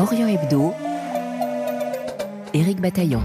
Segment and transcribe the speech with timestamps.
[0.00, 0.72] Orient Hebdo,
[2.54, 3.20] Éric Bataillon.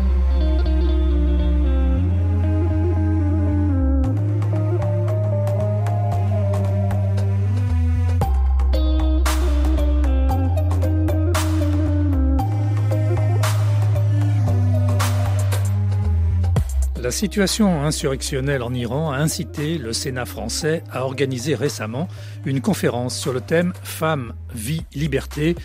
[17.02, 22.10] La situation insurrectionnelle en Iran a incité le Sénat français à organiser récemment
[22.46, 25.56] une conférence sur le thème Femmes, vie, liberté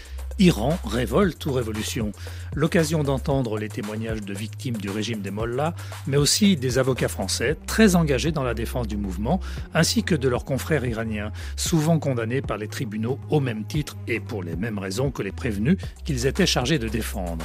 [0.40, 2.12] Iran, révolte ou révolution
[2.54, 5.74] L'occasion d'entendre les témoignages de victimes du régime des Mollahs,
[6.06, 9.38] mais aussi des avocats français très engagés dans la défense du mouvement,
[9.74, 14.18] ainsi que de leurs confrères iraniens, souvent condamnés par les tribunaux au même titre et
[14.18, 17.44] pour les mêmes raisons que les prévenus qu'ils étaient chargés de défendre.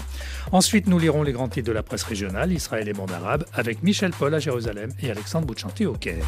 [0.53, 3.83] Ensuite, nous lirons les grands titres de la presse régionale, Israël et monde arabe, avec
[3.83, 6.25] Michel Paul à Jérusalem et Alexandre Bouchanti au Caire.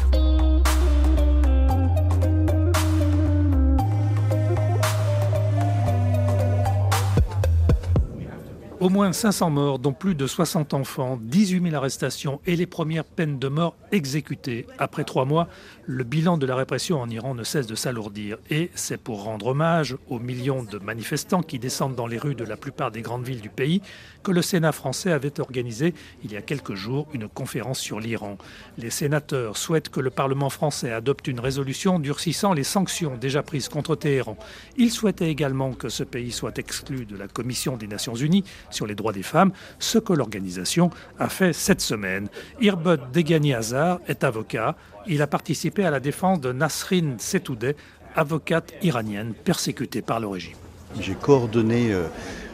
[8.80, 13.04] Au moins 500 morts, dont plus de 60 enfants, 18 000 arrestations et les premières
[13.04, 14.66] peines de mort exécutées.
[14.78, 15.48] Après trois mois,
[15.90, 18.36] le bilan de la répression en Iran ne cesse de s'alourdir.
[18.50, 22.44] Et c'est pour rendre hommage aux millions de manifestants qui descendent dans les rues de
[22.44, 23.80] la plupart des grandes villes du pays
[24.22, 28.36] que le Sénat français avait organisé il y a quelques jours une conférence sur l'Iran.
[28.76, 33.70] Les sénateurs souhaitent que le Parlement français adopte une résolution durcissant les sanctions déjà prises
[33.70, 34.36] contre Téhéran.
[34.76, 38.86] Ils souhaitaient également que ce pays soit exclu de la Commission des Nations Unies sur
[38.86, 42.28] les droits des femmes, ce que l'organisation a fait cette semaine.
[42.60, 44.76] Irbud Degani Hazar est avocat.
[45.08, 47.76] Il a participé à la défense de Nasrin Setoudeh,
[48.14, 50.56] avocate iranienne persécutée par le régime.
[51.00, 52.08] J'ai coordonné euh,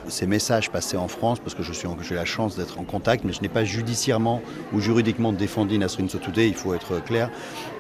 [0.08, 3.40] ces messages passés en France, parce que j'ai la chance d'être en contact, mais je
[3.42, 7.30] n'ai pas judiciairement ou juridiquement défendu Nasrin Sotoudeh, il faut être clair.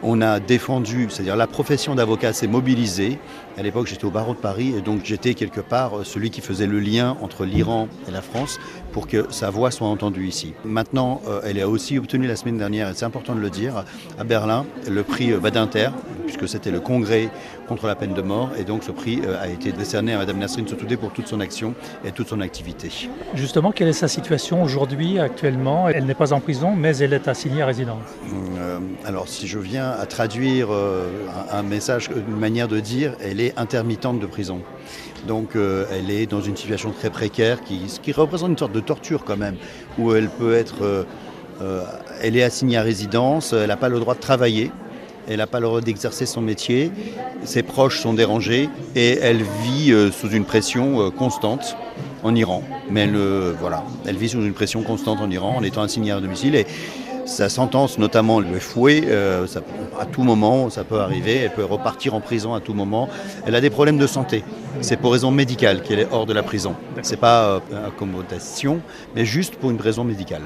[0.02, 3.18] On a défendu, c'est-à-dire la profession d'avocat s'est mobilisée.
[3.56, 6.40] À l'époque, j'étais au barreau de Paris et donc j'étais quelque part euh, celui qui
[6.40, 8.58] faisait le lien entre l'Iran et la France
[8.92, 10.54] pour que sa voix soit entendue ici.
[10.64, 13.84] Maintenant, euh, elle a aussi obtenu la semaine dernière, et c'est important de le dire,
[14.18, 15.90] à Berlin, le prix Badinter,
[16.26, 17.28] puisque c'était le congrès
[17.68, 18.50] contre la peine de mort.
[18.58, 21.74] Et donc ce prix a été décerné à Mme Nasrin Sotoudeh pour toute son action
[22.14, 22.90] toute son activité.
[23.34, 25.88] Justement, quelle est sa situation aujourd'hui, actuellement?
[25.88, 28.02] Elle n'est pas en prison, mais elle est assignée à résidence.
[28.58, 31.08] Euh, alors, si je viens à traduire euh,
[31.50, 34.60] un, message, une manière de dire, elle est intermittente de prison.
[35.26, 38.72] Donc, euh, elle est dans une situation très précaire, qui, ce qui représente une sorte
[38.72, 39.56] de torture quand même,
[39.98, 41.06] où elle peut être.
[42.22, 44.70] elle est assignée à résidence, elle n'a pas le droit de travailler,
[45.28, 46.90] elle n'a pas le droit d'exercer son métier,
[47.44, 51.76] ses proches sont dérangés et elle vit euh, sous une pression euh, constante
[52.22, 52.62] en Iran.
[52.90, 56.12] Mais elle, euh, voilà, elle vit sous une pression constante en Iran en étant assignée
[56.12, 56.54] à domicile.
[56.54, 56.66] Et
[57.26, 59.04] sa sentence, notamment le fouet,
[59.98, 61.36] à tout moment, ça peut arriver.
[61.36, 63.08] Elle peut repartir en prison à tout moment.
[63.46, 64.44] Elle a des problèmes de santé.
[64.82, 66.74] C'est pour raison médicale qu'elle est hors de la prison.
[67.02, 68.80] Ce n'est pas accommodation,
[69.16, 70.42] mais juste pour une raison médicale.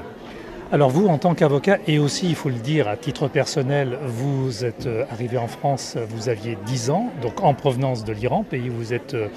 [0.71, 4.63] Alors vous, en tant qu'avocat, et aussi, il faut le dire, à titre personnel, vous
[4.63, 8.69] êtes euh, arrivé en France, vous aviez 10 ans, donc en provenance de l'Iran, pays
[8.69, 9.29] où vous êtes euh,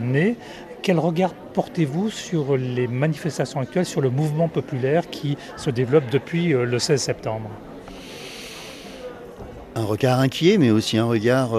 [0.00, 0.34] né.
[0.82, 6.52] Quel regard portez-vous sur les manifestations actuelles, sur le mouvement populaire qui se développe depuis
[6.54, 7.50] euh, le 16 septembre?
[9.76, 11.50] Un regard inquiet, mais aussi un regard,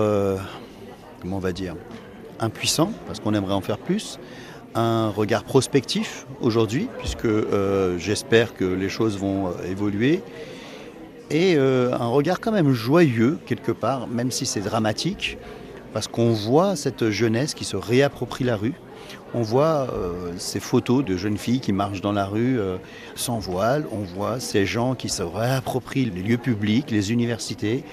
[1.21, 1.75] comment on va dire,
[2.41, 4.19] impuissant, parce qu'on aimerait en faire plus
[4.75, 10.21] un regard prospectif aujourd'hui, puisque euh, j'espère que les choses vont euh, évoluer,
[11.29, 15.37] et euh, un regard quand même joyeux quelque part, même si c'est dramatique,
[15.93, 18.73] parce qu'on voit cette jeunesse qui se réapproprie la rue.
[19.33, 19.87] On voit
[20.37, 22.59] ces photos de jeunes filles qui marchent dans la rue
[23.15, 23.85] sans voile.
[23.91, 27.83] On voit ces gens qui se réapproprient les lieux publics, les universités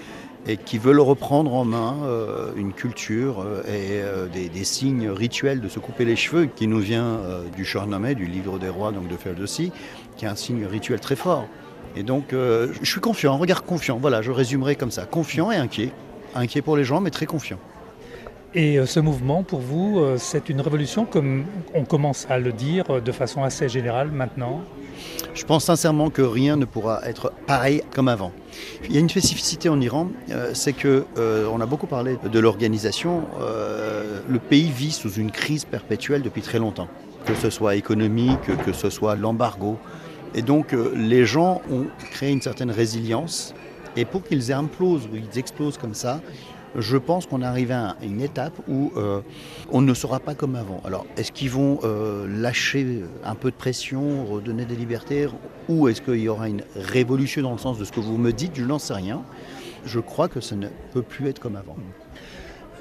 [0.48, 5.60] et qui veulent reprendre en main euh, une culture euh, et euh, des, signes rituels
[5.60, 7.20] de se couper les cheveux qui nous vient
[7.56, 9.72] du Shahnameh, du livre des rois, donc de Ferdowsi,
[10.16, 11.46] qui est un signe rituel très fort.
[11.96, 15.92] Et donc je suis confiant, regard confiant, voilà, je résumerai comme ça, confiant et inquiet.
[16.34, 17.58] Inquiet pour les gens, mais très confiant.
[18.54, 21.44] Et ce mouvement, pour vous, c'est une révolution, comme
[21.74, 24.62] on commence à le dire de façon assez générale maintenant?
[25.34, 28.32] Je pense sincèrement que rien ne pourra être pareil comme avant.
[28.84, 32.16] Il y a une spécificité en Iran, euh, c'est que euh, on a beaucoup parlé
[32.24, 33.22] de l'organisation.
[33.40, 36.88] Euh, le pays vit sous une crise perpétuelle depuis très longtemps,
[37.24, 39.78] que ce soit économique, que ce soit l'embargo.
[40.34, 43.54] Et donc les gens ont créé une certaine résilience.
[43.96, 46.20] Et pour qu'ils implosent ou ils explosent comme ça,
[46.76, 49.20] je pense qu'on arrive à une étape où euh,
[49.70, 50.80] on ne sera pas comme avant.
[50.84, 55.28] Alors, est-ce qu'ils vont euh, lâcher un peu de pression, redonner des libertés,
[55.68, 58.32] ou est-ce qu'il y aura une révolution dans le sens de ce que vous me
[58.32, 58.52] dites?
[58.54, 59.22] Je n'en sais rien.
[59.84, 61.76] Je crois que ça ne peut plus être comme avant.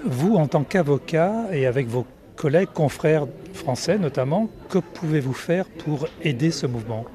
[0.06, 2.06] Vous, en tant qu'avocat et avec vos
[2.36, 4.50] collègues, confrères français notamment.
[4.70, 7.06] Que pouvez-vous faire pour aider ce mouvement?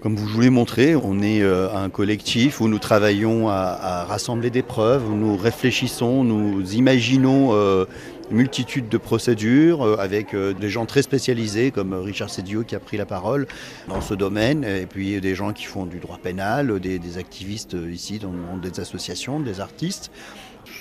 [0.00, 4.62] Comme vous voulez montrer, on est euh, un collectif où nous travaillons à, rassembler des
[4.62, 7.84] preuves, où nous réfléchissons, nous imaginons euh,
[8.30, 12.80] une multitude de procédures euh, avec des gens très spécialisés comme Richard Sedio qui a
[12.80, 13.48] pris la parole
[13.88, 18.20] dans ce domaine, et puis des gens qui font du droit pénal, des, activistes ici
[18.20, 20.12] dans des associations, des artistes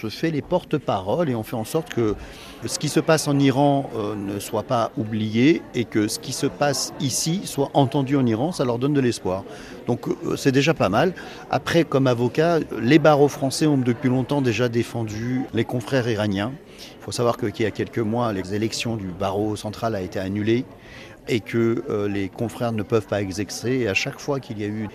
[0.01, 2.16] se fait les porte-parole et on fait en sorte que
[2.66, 6.34] ce qui se passe en Iran euh, ne soit pas oublié et que ce qui
[6.34, 9.44] se passe ici soit entendu en Iran, ça leur donne de l'espoir.
[9.88, 11.13] Donc euh, c'est déjà pas mal.
[11.50, 16.54] Après, comme avocat, les barreaux français ont depuis longtemps déjà défendu les confrères iraniens.
[16.80, 20.19] Il faut savoir qu'il y a quelques mois, les élections du barreau central a été
[20.19, 20.66] annulées
[21.28, 23.72] et que euh, les confrères ne peuvent pas exercer.
[23.72, 24.89] Et à chaque fois qu'il y a eu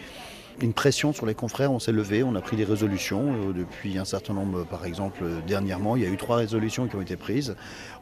[0.60, 1.72] une pression sur les confrères.
[1.72, 3.32] On s'est levé, on a pris des résolutions.
[3.32, 6.96] Euh, depuis un certain nombre, par exemple, dernièrement, il y a eu trois résolutions qui
[6.96, 7.56] ont été prises.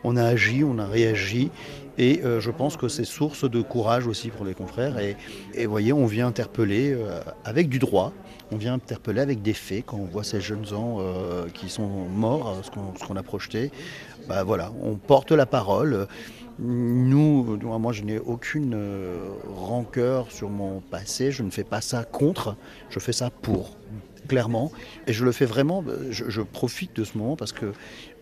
[0.04, 1.50] On a agi, on a réagi.
[1.98, 4.98] Et euh, je pense que c'est source de courage aussi pour les confrères.
[4.98, 5.16] Et,
[5.64, 8.12] vous voyez, on vient interpeller euh, avec du droit.
[8.52, 10.98] On vient interpeller avec des faits quand on voit ces jeunes gens
[11.54, 13.70] qui sont morts, ce qu'on a projeté.
[14.28, 16.08] Bah, voilà, on porte la parole.
[16.62, 19.16] Nous, moi je n'ai aucune euh,
[19.48, 22.54] rancœur sur mon passé, je ne fais pas ça contre,
[22.90, 23.76] je fais ça pour,
[24.28, 24.70] clairement.
[25.06, 27.72] Et je le fais vraiment, je, profite de ce moment parce que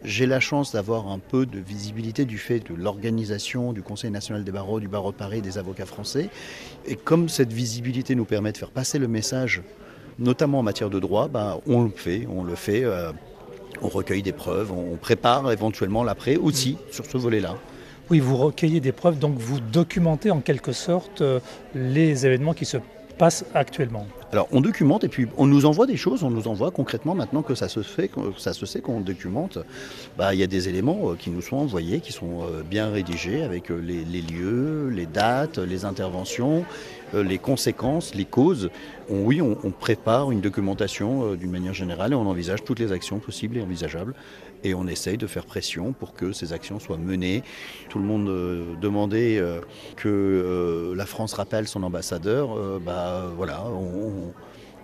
[0.04, 4.44] j'ai la chance d'avoir un peu de visibilité du fait de l'organisation du Conseil national
[4.44, 6.30] des barreaux, du barreau de Paris, des avocats français.
[6.86, 9.62] Et comme cette visibilité nous permet de faire passer le message,
[10.20, 12.84] notamment en matière de droit, bah, on le fait, on le fait.
[12.84, 13.12] Euh,
[13.82, 17.56] on recueille des preuves, on prépare éventuellement l'après aussi sur ce volet-là.
[18.10, 21.40] Oui, vous recueillez des preuves, donc vous documentez en quelque sorte euh,
[21.74, 22.78] les événements qui se
[23.18, 24.06] passent actuellement.
[24.32, 27.42] Alors on documente et puis on nous envoie des choses, on nous envoie concrètement maintenant
[27.42, 29.58] que ça se fait, que ça se sait qu'on documente.
[30.16, 32.88] Bah, il y a des éléments euh, qui nous sont envoyés, qui sont euh, bien
[32.88, 36.64] rédigés avec les, lieux, les dates, les interventions,
[37.12, 38.70] les conséquences, les causes.
[39.10, 43.56] oui, on, prépare une documentation d'une manière générale et on envisage toutes les actions possibles
[43.56, 44.14] et envisageables
[44.64, 47.42] et on essaye de faire pression pour que ces actions soient menées.
[47.88, 49.60] Tout le monde euh, demandait euh,
[49.96, 52.80] que euh, la France rappelle son ambassadeur.
[52.80, 53.64] bah voilà,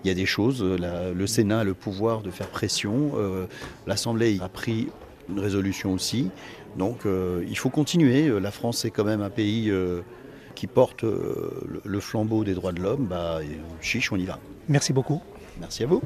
[0.05, 0.63] il y a des choses.
[0.63, 3.13] le Sénat a le pouvoir de faire pression.
[3.87, 4.89] L'Assemblée a pris
[5.29, 6.31] une résolution aussi.
[6.77, 8.29] Donc il faut continuer.
[8.41, 9.73] La France est quand même un pays
[10.55, 13.07] qui porte le flambeau des droits de l'homme.
[13.07, 13.41] Bah,
[13.81, 14.39] chiche, on y va.
[14.69, 15.23] Merci beaucoup.
[15.61, 16.03] Merci à vous.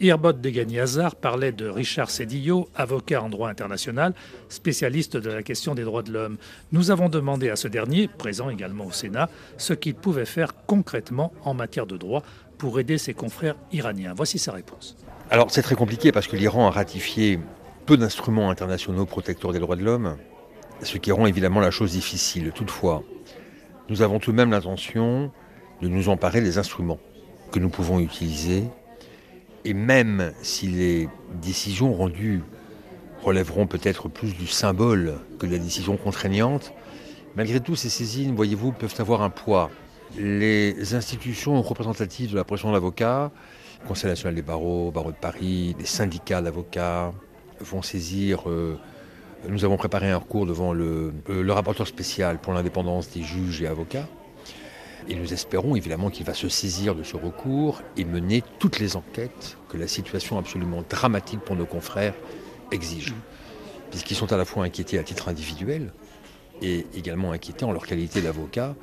[0.00, 4.12] Irbot Degani-Hazard parlait de Richard Sedillo, avocat en droit international,
[4.48, 6.36] spécialiste de la question des droits de l'homme.
[6.72, 11.32] Nous avons demandé à ce dernier, présent également au Sénat, ce qu'il pouvait faire concrètement
[11.44, 12.24] en matière de droit
[12.58, 14.14] pour aider ses confrères iraniens.
[14.16, 14.96] Voici sa réponse.
[15.30, 17.38] Alors c'est très compliqué parce que l'Iran a ratifié
[17.86, 20.16] peu d'instruments internationaux protecteurs des droits de l'homme,
[20.82, 22.50] ce qui rend évidemment la chose difficile.
[22.52, 23.04] Toutefois,
[23.88, 25.30] nous avons tout de même l'intention
[25.82, 26.98] de nous emparer des instruments
[27.52, 28.64] que nous pouvons utiliser
[29.64, 31.08] et même si les
[31.42, 32.42] décisions rendues
[33.22, 36.72] relèveront peut-être plus du symbole que de la décision contraignante,
[37.36, 39.70] malgré tout, ces saisines, voyez-vous, peuvent avoir un poids.
[40.18, 43.32] Les institutions représentatives de la profession d'avocat,
[43.88, 47.12] Conseil national des barreaux, Barreau de Paris, les syndicats d'avocats,
[47.60, 48.48] vont saisir.
[48.48, 48.78] Euh,
[49.48, 53.60] nous avons préparé un recours devant le, euh, le rapporteur spécial pour l'indépendance des juges
[53.60, 54.08] et avocats.
[55.08, 58.96] Et nous espérons évidemment qu'il va se saisir de ce recours et mener toutes les
[58.96, 62.14] enquêtes que la situation absolument dramatique pour nos confrères
[62.72, 63.12] exige.
[63.90, 65.92] Puisqu'ils sont à la fois inquiétés à titre individuel
[66.62, 68.74] et également inquiétés en leur qualité d'avocat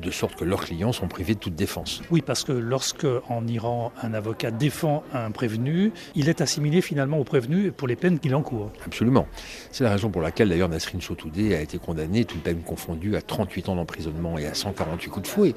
[0.00, 2.02] de sorte que leurs clients sont privés de toute défense.
[2.10, 7.18] Oui, parce que lorsque en Iran un avocat défend un prévenu, il est assimilé finalement
[7.18, 8.70] au prévenu pour les peines qu'il encourt.
[8.84, 9.26] Absolument.
[9.70, 13.22] C'est la raison pour laquelle d'ailleurs Nasrin Sotoudeh a été condamné, toute peine confondue, à
[13.22, 15.54] 38 ans d'emprisonnement et à 148 coups de fouet.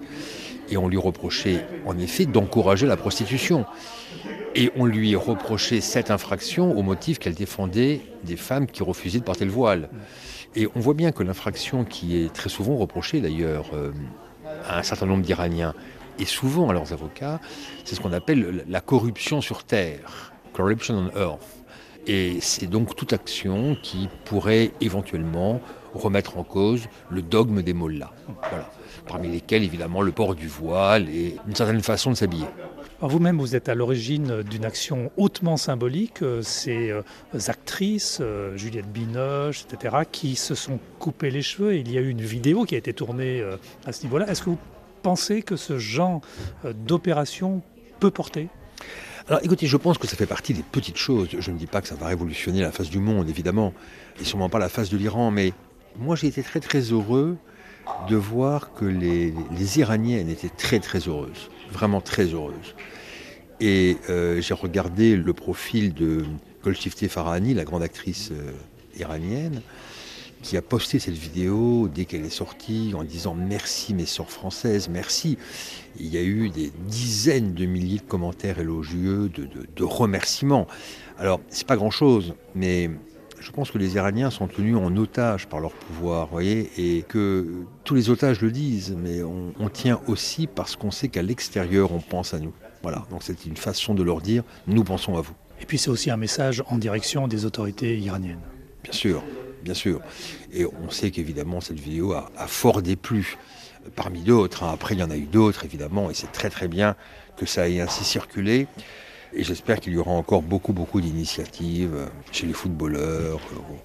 [0.69, 3.65] Et on lui reprochait en effet d'encourager la prostitution.
[4.55, 9.23] Et on lui reprochait cette infraction au motif qu'elle défendait des femmes qui refusaient de
[9.23, 9.89] porter le voile.
[10.55, 13.91] Et on voit bien que l'infraction qui est très souvent reprochée d'ailleurs euh,
[14.69, 15.73] un certain nombre d'Iraniens
[16.19, 17.39] et souvent à leurs avocats,
[17.85, 21.41] c'est ce qu'on appelle la corruption sur terre, corruption on earth.
[22.07, 25.59] Et c'est donc toute action qui pourrait éventuellement
[25.93, 28.13] remettre en cause le dogme des mollahs.
[29.07, 32.47] Parmi lesquels, évidemment, le port du voile et une certaine façon de s'habiller.
[32.99, 36.23] Vous-même, vous êtes à l'origine d'une action hautement symbolique.
[36.23, 37.03] Euh, ces euh,
[37.45, 41.75] actrices, euh, Juliette Binoche, etc., qui se sont coupées les cheveux.
[41.75, 43.43] Il y a eu une vidéo qui a été tournée
[43.85, 44.27] à ce niveau-là.
[44.27, 44.57] Est-ce que vous
[45.03, 46.21] pensez que ce genre
[46.63, 47.61] d'opération
[47.99, 48.49] peut porter?
[49.27, 51.29] Alors écoutez, je pense que ça fait partie des petites choses.
[51.37, 53.73] Je ne dis pas que ça va révolutionner la face du monde, évidemment,
[54.19, 55.53] et sûrement pas la face de l'Iran, mais
[55.97, 57.37] moi j'ai été très très heureux
[58.09, 59.33] de voir que les,
[59.79, 62.75] Iraniennes étaient très très heureuses, vraiment très heureuses.
[63.59, 66.23] Et euh, j'ai regardé le profil de
[66.63, 68.51] Golshifteh Farahani, la grande actrice euh,
[68.99, 69.61] iranienne,
[70.41, 74.89] qui a posté cette vidéo dès qu'elle est sortie en disant merci mes sœurs françaises,
[74.89, 75.37] merci.
[75.99, 80.67] Il y a eu des dizaines de milliers de commentaires élogieux, de, remerciements.
[81.17, 82.91] Alors, c'est pas grand chose, mais
[83.47, 87.63] je pense que les Iraniens sont tenus en otage par leur pouvoir, voyez, et que
[87.85, 91.93] tous les otages le disent, mais on, on tient aussi parce qu'on sait qu'à l'extérieur,
[91.93, 92.51] on pense à nous.
[92.83, 95.33] Voilà, donc c'est une façon de leur dire, nous pensons à vous.
[95.61, 98.41] Et puis c'est aussi un message en direction des autorités iraniennes.
[98.83, 99.23] Bien sûr,
[99.63, 100.01] bien sûr.
[100.51, 103.37] Et on sait qu'évidemment, cette vidéo a, fort déplu
[103.95, 104.63] parmi d'autres.
[104.63, 104.71] Hein.
[104.73, 106.97] Après, il y en a eu d'autres, évidemment, et c'est très très bien
[107.37, 108.67] que ça ait ainsi circulé.
[109.37, 113.75] Et j'espère qu'il y aura encore beaucoup, beaucoup d'initiatives euh, chez les footballeurs, euh,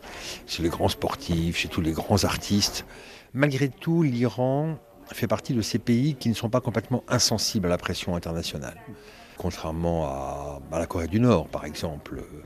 [0.47, 2.87] chez les grands sportifs, chez tous les grands artistes.
[3.35, 4.79] Malgré tout, l'Iran
[5.13, 8.81] fait partie de ces pays qui ne sont pas complètement insensibles à la pression internationale.
[9.37, 12.43] Contrairement à, à la Corée du Nord, par exemple, euh,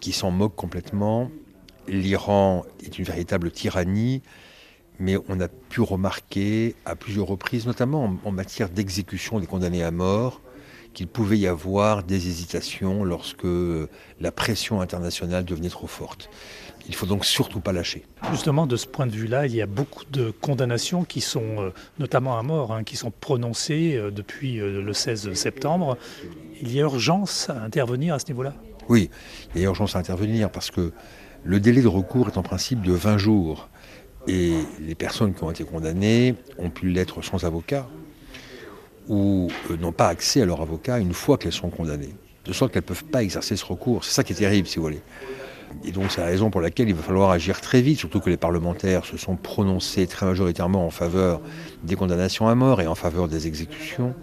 [0.00, 1.30] qui s'en moque complètement
[1.86, 4.22] l'Iran est une véritable tyrannie,
[4.98, 9.90] mais on a pu remarquer à plusieurs reprises, notamment en, matière d'exécution des condamnés à
[9.90, 10.40] mort,
[10.94, 13.46] qu'il pouvait y avoir des hésitations lorsque
[14.20, 16.30] la pression internationale devenait trop forte.
[16.88, 18.04] Il faut donc surtout pas lâcher.
[18.30, 21.70] Justement, de ce point de vue-là, il y a beaucoup de condamnations qui sont, euh,
[21.98, 25.96] notamment à mort, hein, qui sont prononcées euh, depuis euh, le 16 septembre.
[26.60, 28.54] Il y a urgence à intervenir à ce niveau-là?
[28.88, 29.10] Oui,
[29.54, 30.92] il y a urgence à intervenir parce que
[31.44, 33.68] le délai de recours est en principe de 20 jours.
[34.26, 37.88] Et les personnes qui ont été condamnées ont pu l'être sans avocat
[39.10, 42.14] ou euh, n'ont pas accès à leur avocat une fois qu'elles sont condamnées.
[42.46, 44.04] De sorte qu'elles ne peuvent pas exercer ce recours.
[44.04, 45.02] C'est ça qui est terrible, si vous voulez.
[45.84, 48.30] Et donc c'est la raison pour laquelle il va falloir agir très vite, surtout que
[48.30, 51.40] les parlementaires se sont prononcés très majoritairement en faveur
[51.84, 54.14] des condamnations à mort et en faveur des exécutions.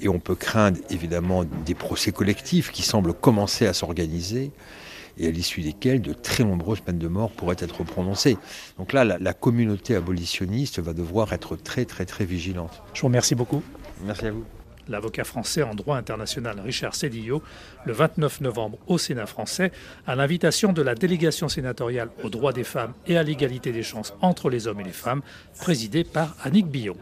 [0.00, 4.52] Et on peut craindre évidemment des procès collectifs qui semblent commencer à s'organiser
[5.18, 8.36] et à l'issue desquelles de très nombreuses peines de mort pourraient être prononcées.
[8.78, 12.82] Donc là, la, communauté abolitionniste va devoir être très très très vigilante.
[12.92, 13.62] Je vous remercie beaucoup.
[14.05, 14.45] Merci à vous
[14.87, 17.41] l'avocat français en droit international Richard Cédillo,
[17.85, 19.71] le 29 novembre au Sénat français,
[20.05, 24.13] à l'invitation de la délégation sénatoriale aux droits des femmes et à l'égalité des chances
[24.21, 25.21] entre les hommes et les femmes,
[25.59, 26.97] présidée par Annick Billon.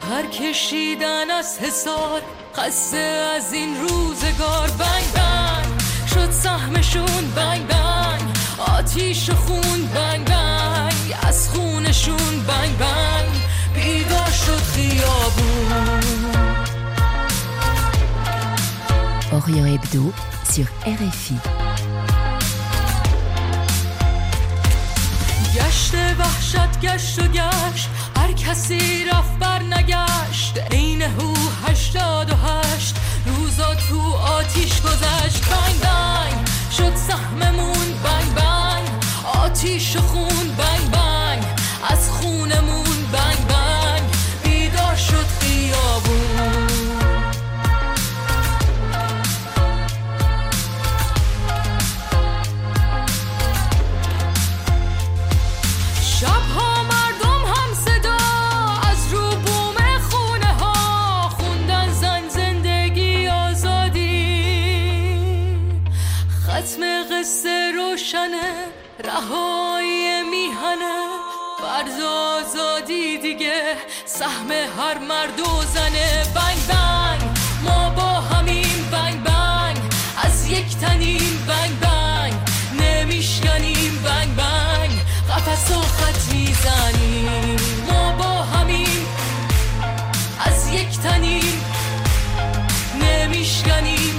[0.00, 2.22] پر کشیدن از حسار
[2.54, 2.96] خسته
[3.36, 8.22] از این روزگار بنگ بنگ شد سهمشون بنگ بنگ
[8.78, 10.33] آتیش خون بنگ بنگ از
[12.05, 13.31] خونشون بنگ بنگ
[13.73, 16.05] بیدار شد خیابون.
[19.31, 20.03] Orient Hebdo
[20.51, 21.37] sur RFI.
[25.55, 30.57] گشت وحشت گشت و گشت هر کسی رفت بر نگشت.
[30.71, 31.33] عین هو
[31.67, 32.95] هشتاد و هشت
[33.25, 35.45] روزا تو آتیش گذشت.
[35.49, 36.47] بنگ بنگ
[36.77, 38.87] شد سهممون بنگ بنگ
[39.43, 41.14] آتیش خون بنگ بنگ
[41.89, 42.84] از خونمون
[80.44, 82.34] از یک تنیم بنگ بنگ
[82.80, 84.90] نمیشکنیم بنگ بنگ
[85.28, 87.56] قفص و خط میزنیم
[87.88, 88.86] ما با همین
[90.46, 91.64] از یک تنیم
[93.02, 94.14] نمیشکنیم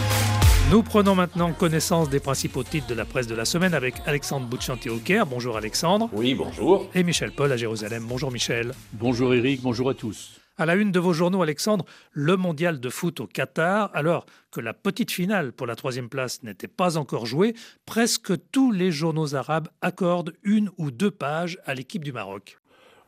[0.72, 4.46] Nous prenons maintenant connaissance des principaux titres de la presse de la semaine avec Alexandre
[4.48, 5.26] Bouchanti au Caire.
[5.26, 6.08] Bonjour Alexandre.
[6.14, 6.88] Oui, bonjour.
[6.96, 8.06] Et Michel Paul à Jérusalem.
[8.08, 8.72] Bonjour Michel.
[8.94, 10.40] Bonjour Eric, bonjour à tous.
[10.59, 14.63] À la une de vos journaux, Alexandre, le mondial de foot au Qatar, alors que
[14.63, 19.35] la petite finale pour la troisième place n'était pas encore jouée, presque tous les journaux
[19.35, 22.57] arabes accordent une ou deux pages à l'équipe du Maroc.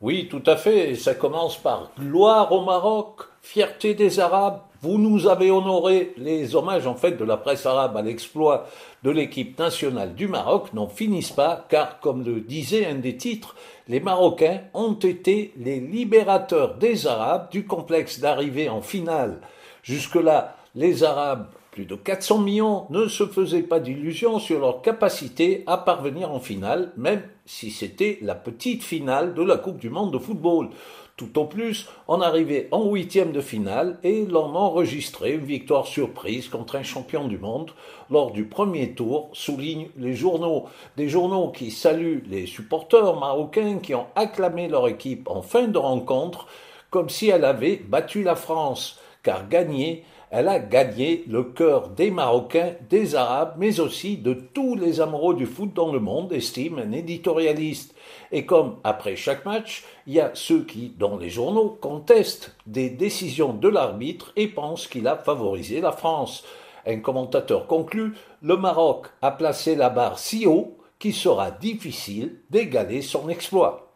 [0.02, 0.94] Oui, tout à fait.
[0.94, 6.86] Ça commence par gloire au Maroc, fierté des Arabes, Vous nous avez honoré les hommages
[6.86, 8.68] en fait de la presse arabe à l'exploit
[9.02, 13.56] de l'équipe nationale du Maroc n'en finissent pas, car comme le disait un des titres,
[13.88, 19.40] les Marocains ont été les libérateurs des Arabes du complexe d'arrivée en finale.
[19.82, 25.64] Jusque-là, les Arabes, plus de 400 millions, ne se faisaient pas d'illusions sur leur capacité
[25.66, 30.12] à parvenir en finale, même si c'était la petite finale de la Coupe du Monde
[30.12, 30.68] de football.
[31.18, 36.48] Tout au plus, on arrivait en huitième de finale et l'on enregistrait une victoire surprise
[36.48, 37.72] contre un champion du monde
[38.08, 40.66] lors du premier tour, soulignent les journaux.
[40.96, 45.76] Des journaux qui saluent les supporters marocains qui ont acclamé leur équipe en fin de
[45.76, 46.46] rencontre
[46.88, 52.10] comme si elle avait battu la France, car gagné, elle a gagné le cœur des
[52.10, 56.78] Marocains, des Arabes, mais aussi de tous les amoureux du foot dans le monde, estime
[56.78, 57.94] un éditorialiste.
[58.30, 62.90] Et comme après chaque match, il y a ceux qui, dans les journaux, contestent des
[62.90, 66.44] décisions de l'arbitre et pensent qu'il a favorisé la France.
[66.86, 73.02] Un commentateur conclut, le Maroc a placé la barre si haut qu'il sera difficile d'égaler
[73.02, 73.87] son exploit.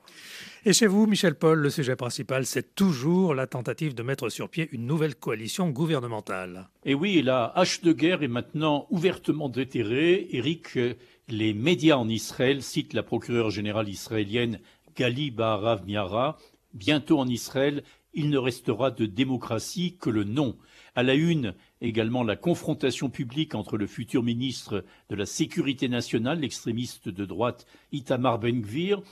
[0.64, 4.48] Et chez vous, Michel Paul, le sujet principal, c'est toujours la tentative de mettre sur
[4.48, 6.68] pied une nouvelle coalition gouvernementale.
[6.84, 10.28] Et oui, la hache de guerre est maintenant ouvertement déterrée.
[10.30, 10.78] Eric,
[11.26, 14.60] les médias en Israël citent la procureure générale israélienne
[14.96, 16.38] Gali Baharav Miara.
[16.74, 17.82] Bientôt en Israël,
[18.14, 20.56] il ne restera de démocratie que le nom.
[20.94, 26.38] À la une, également la confrontation publique entre le futur ministre de la Sécurité nationale,
[26.38, 29.02] l'extrémiste de droite Itamar Ben-Gvir,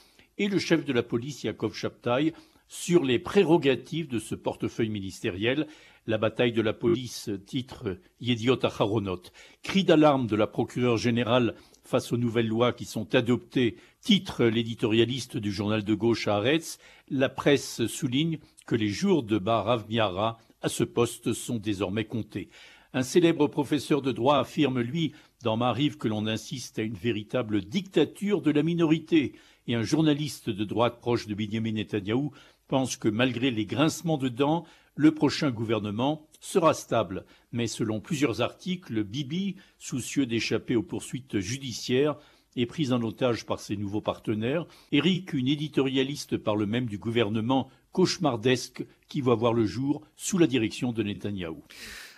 [0.40, 2.32] et le chef de la police Yaakov Chaptaï
[2.66, 5.66] sur les prérogatives de ce portefeuille ministériel.
[6.06, 9.20] La bataille de la police, titre Yediot Acharonot.
[9.62, 15.37] Cri d'alarme de la procureure générale face aux nouvelles lois qui sont adoptées, titre l'éditorialiste
[15.37, 16.78] du journal de gauche Haaretz.
[17.11, 22.49] La presse souligne que les jours de Barav Miara à ce poste sont désormais comptés.
[22.94, 27.61] Un célèbre professeur de droit affirme, lui, dans M'arrive que l'on insiste à une véritable
[27.61, 29.35] dictature de la minorité
[29.67, 32.33] et un journaliste de droite proche de Benjamin Netanyahou
[32.69, 34.64] pense que malgré les grincements de dents,
[34.95, 37.25] le prochain gouvernement sera stable.
[37.52, 42.17] Mais selon plusieurs articles, Bibi, soucieux d'échapper aux poursuites judiciaires,
[42.56, 44.67] est pris en otage par ses nouveaux partenaires.
[44.93, 50.47] Eric, une éditorialiste parle même du gouvernement cauchemardesque qui va voir le jour sous la
[50.47, 51.63] direction de Netanyahou.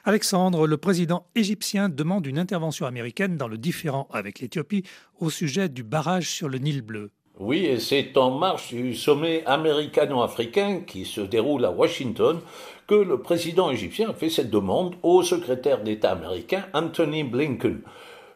[0.04, 4.84] Alexandre, le président égyptien demande une intervention américaine dans le différend avec l'Éthiopie
[5.20, 7.12] au sujet du barrage sur le Nil bleu.
[7.44, 12.38] Oui, et c'est en marche du sommet américano-africain qui se déroule à Washington
[12.86, 17.80] que le président égyptien a fait cette demande au secrétaire d'État américain Anthony Blinken.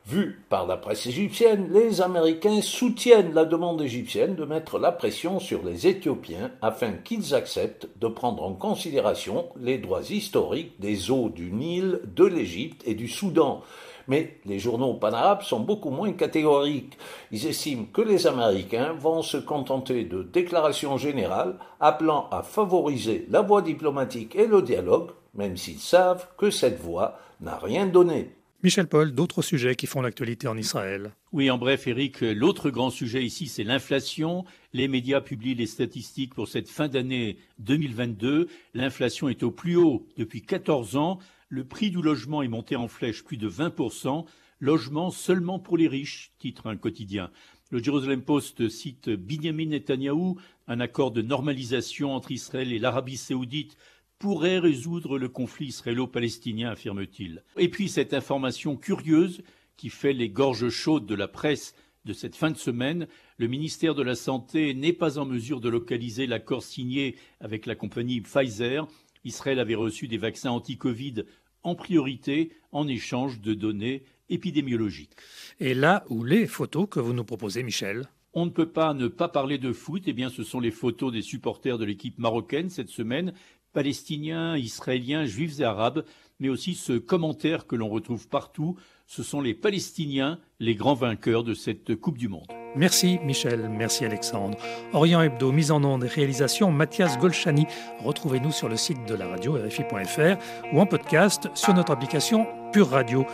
[0.07, 5.41] Vu par la presse égyptienne, les Américains soutiennent la demande égyptienne de mettre la pression
[5.41, 11.29] sur les Éthiopiens afin qu'ils acceptent de prendre en considération les droits historiques des eaux
[11.29, 13.63] du Nil, de l'Égypte et du Soudan.
[14.07, 16.97] Mais les journaux panarabes sont beaucoup moins catégoriques.
[17.33, 23.41] Ils estiment que les Américains vont se contenter de déclarations générales appelant à favoriser la
[23.41, 28.36] voie diplomatique et le dialogue, même s'ils savent que cette voie n'a rien donné.
[28.63, 31.13] Michel Paul, d'autres sujets qui font l'actualité en Israël.
[31.33, 34.45] Oui, en bref, Eric, l'autre grand sujet ici, c'est l'inflation.
[34.73, 38.49] Les médias publient les statistiques pour cette fin d'année 2022.
[38.75, 41.19] L'inflation est au plus haut depuis 14 ans.
[41.49, 44.25] Le prix du logement est monté en flèche plus de 20%.
[44.59, 47.31] Logement seulement pour les riches, titre un quotidien.
[47.71, 53.77] Le Jerusalem Post cite Binyamin Netanyahou, un accord de normalisation entre Israël et l'Arabie saoudite
[54.19, 57.43] pourrait résoudre le conflit israélo-palestinien, affirme-t-il.
[57.57, 59.43] Et puis cette information curieuse
[59.77, 61.75] qui fait les gorges chaudes de la presse
[62.05, 65.69] de cette fin de semaine, le ministère de la Santé n'est pas en mesure de
[65.69, 68.87] localiser l'accord signé avec la compagnie Pfizer.
[69.25, 71.25] Israël avait reçu des vaccins anti-Covid
[71.65, 75.17] en priorité en échange de données épidémiologiques.
[75.59, 79.09] Et là où les photos que vous nous proposez, Michel on ne peut pas ne
[79.09, 80.03] pas parler de foot.
[80.07, 83.33] Eh bien, ce sont les photos des supporters de l'équipe marocaine cette semaine
[83.77, 86.03] palestiniens, israéliens, juifs et arabes,
[86.41, 91.45] mais aussi ce commentaire que l'on retrouve partout, ce sont les Palestiniens, les grands vainqueurs
[91.45, 92.47] de cette Coupe du Monde.
[92.75, 94.57] Merci Michel, merci Alexandre.
[94.95, 97.67] Orient Hebdo, mise en onde et réalisation, Mathias Golchani.
[98.03, 102.89] Retrouvez-nous sur le site de la radio RFI.fr ou en podcast sur notre application Pure
[102.89, 103.27] Radio.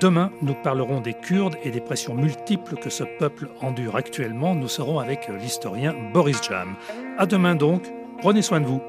[0.00, 4.54] Demain, nous parlerons des Kurdes et des pressions multiples que ce peuple endure actuellement.
[4.54, 6.76] Nous serons avec l'historien Boris Jam.
[7.16, 7.84] À demain donc,
[8.20, 8.82] prenez soin de vous.